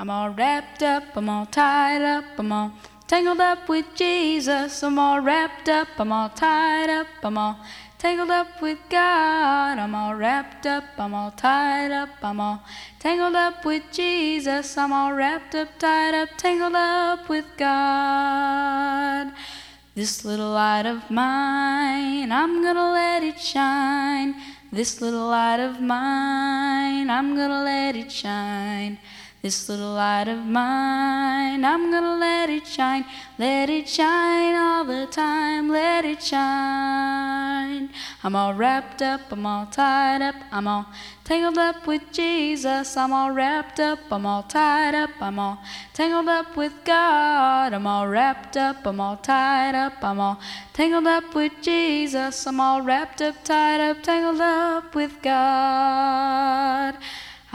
[0.00, 2.70] I'm all wrapped up, I'm all tied up, I'm all
[3.08, 4.80] tangled up with Jesus.
[4.84, 7.58] I'm all wrapped up, I'm all tied up, I'm all
[7.98, 9.76] tangled up with God.
[9.76, 12.62] I'm all wrapped up, I'm all tied up, I'm all
[13.00, 14.78] tangled up with Jesus.
[14.78, 19.32] I'm all wrapped up, tied up, tangled up with God.
[19.96, 24.36] This little light of mine, I'm gonna let it shine.
[24.70, 29.00] This little light of mine, I'm gonna let it shine.
[29.40, 33.04] This little light of mine, I'm gonna let it shine,
[33.38, 37.90] let it shine all the time, let it shine.
[38.24, 40.86] I'm all wrapped up, I'm all tied up, I'm all
[41.22, 42.96] tangled up with Jesus.
[42.96, 45.62] I'm all wrapped up, I'm all tied up, I'm all
[45.94, 47.72] tangled up with God.
[47.72, 50.40] I'm all wrapped up, I'm all tied up, I'm all
[50.72, 52.44] tangled up with Jesus.
[52.44, 56.57] I'm all wrapped up, tied up, tangled up with God.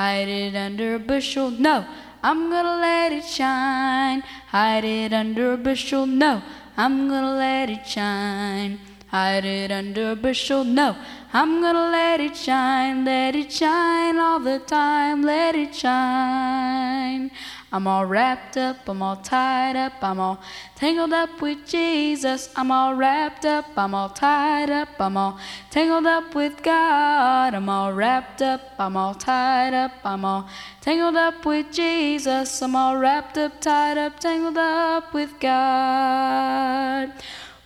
[0.00, 1.84] Hide it under a bushel, no,
[2.22, 4.22] I'm gonna let it shine.
[4.46, 6.42] Hide it under a bushel, no,
[6.74, 8.78] I'm gonna let it shine.
[9.08, 10.96] Hide it under a bushel, no,
[11.34, 17.30] I'm gonna let it shine, let it shine all the time, let it shine.
[17.72, 20.40] I'm all wrapped up, I'm all tied up, I'm all
[20.74, 22.52] tangled up with Jesus.
[22.56, 25.38] I'm all wrapped up, I'm all tied up, I'm all
[25.70, 27.54] tangled up with God.
[27.54, 30.48] I'm all wrapped up, I'm all tied up, I'm all
[30.80, 32.60] tangled up with Jesus.
[32.60, 37.12] I'm all wrapped up, tied up, tangled up with God.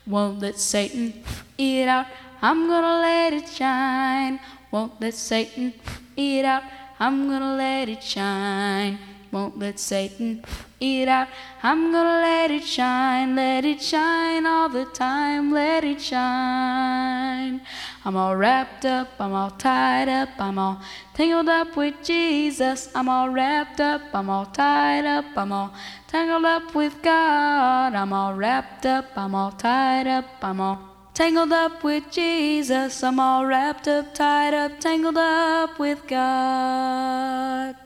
[0.06, 1.24] Won't let Satan
[1.56, 2.06] eat out,
[2.42, 4.38] I'm gonna let it shine.
[4.70, 5.72] Won't let Satan
[6.14, 6.64] eat out,
[7.00, 10.44] I'm gonna let it shine won't let Satan
[10.78, 11.26] eat out.
[11.60, 17.60] I'm gonna let it shine, let it shine all the time, let it shine.
[18.04, 20.80] I'm all wrapped up, I'm all tied up, I'm all
[21.14, 22.88] tangled up with Jesus.
[22.94, 25.74] I'm all wrapped up, I'm all tied up, I'm all
[26.06, 27.94] tangled up with God.
[27.94, 30.78] I'm all wrapped up, I'm all tied up, I'm all
[31.12, 33.02] tangled up with Jesus.
[33.02, 37.83] I'm all wrapped up, tied up, tangled up with God.